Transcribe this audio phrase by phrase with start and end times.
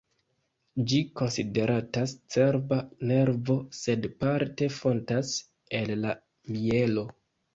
[0.91, 2.79] Ĝi konsideratas cerba
[3.11, 5.35] nervo, sed parte fontas
[5.81, 6.17] el la
[6.57, 7.07] mjelo.